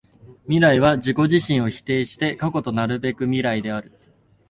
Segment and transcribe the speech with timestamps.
[0.45, 3.91] 未来は自己自身を否定して過去となるべく未来である。